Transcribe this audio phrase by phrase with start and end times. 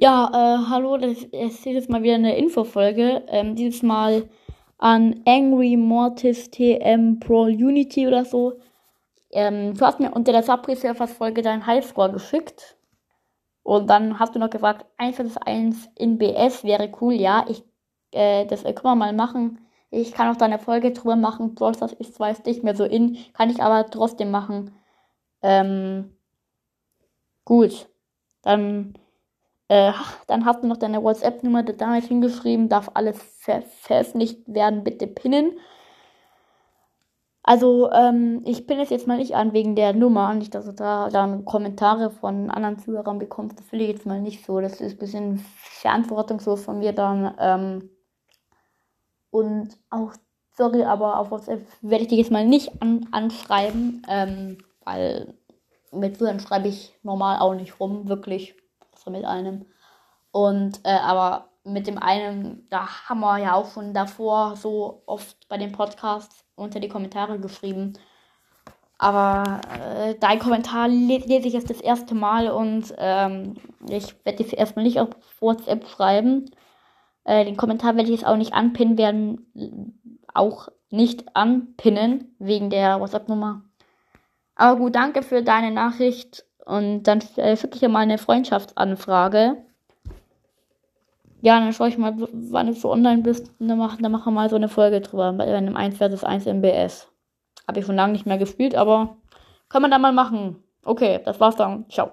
[0.00, 3.24] Ja, äh, hallo, das ist jetzt mal wieder eine Infofolge.
[3.26, 4.28] Ähm, dieses Mal
[4.78, 8.60] an Angry Mortis TM Pro Unity oder so.
[9.32, 12.76] Ähm, du hast mir unter der Subway Surfers Folge deinen Highscore geschickt.
[13.64, 17.14] Und dann hast du noch gefragt, 1 vs 1 in BS wäre cool.
[17.14, 17.64] Ja, ich,
[18.12, 19.66] äh, das können wir mal machen.
[19.90, 21.56] Ich kann auch da eine Folge drüber machen.
[21.56, 24.70] Brawl Stars ist zwar nicht mehr so in, kann ich aber trotzdem machen.
[25.42, 26.16] Ähm,
[27.44, 27.88] gut.
[28.42, 28.94] Dann
[29.68, 29.92] äh,
[30.26, 35.58] dann hast du noch deine WhatsApp-Nummer damals hingeschrieben, darf alles ver veröffentlicht werden, bitte pinnen.
[37.42, 40.72] Also, ähm, ich pinne es jetzt mal nicht an wegen der Nummer, nicht, dass du
[40.72, 43.58] da dann Kommentare von anderen Zuhörern bekommst.
[43.58, 44.60] Das will ich jetzt mal nicht so.
[44.60, 45.44] Das ist ein bisschen
[45.80, 47.34] verantwortungslos von mir dann.
[47.38, 47.90] Ähm,
[49.30, 50.12] und auch,
[50.56, 55.34] sorry, aber auf WhatsApp werde ich dich jetzt mal nicht an anschreiben, ähm, weil
[55.92, 58.54] mit Zuhörern schreibe ich normal auch nicht rum, wirklich
[58.98, 59.66] so mit einem.
[60.30, 65.48] Und äh, aber mit dem einen, da haben wir ja auch schon davor so oft
[65.48, 67.94] bei den Podcasts unter die Kommentare geschrieben.
[68.98, 73.54] Aber äh, dein Kommentar lese ich jetzt das erste Mal und ähm,
[73.88, 76.50] ich werde jetzt erstmal nicht auf WhatsApp schreiben.
[77.24, 80.00] Äh, den Kommentar werde ich jetzt auch nicht anpinnen, werden
[80.34, 83.62] auch nicht anpinnen wegen der WhatsApp-Nummer.
[84.56, 89.56] Aber gut, danke für deine Nachricht und dann äh, schicke ich dir mal eine Freundschaftsanfrage.
[91.40, 93.50] Ja, dann schaue ich mal, wann du so online bist.
[93.58, 95.32] Dann, machen, dann machen wir mal so eine Folge drüber.
[95.32, 97.08] Bei einem 1 vs 1 MBS.
[97.66, 99.16] Habe ich schon lange nicht mehr gespielt, aber
[99.70, 100.62] kann man da mal machen.
[100.84, 101.88] Okay, das war's dann.
[101.88, 102.06] Ciao.